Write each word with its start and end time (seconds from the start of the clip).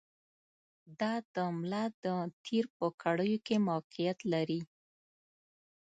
دا 0.99 1.13
د 1.33 1.35
ملا 1.57 1.83
د 2.03 2.05
تېر 2.45 2.65
په 2.77 2.87
کړیو 3.01 3.37
کې 3.45 3.55
موقعیت 3.69 4.19
لري. 4.33 4.61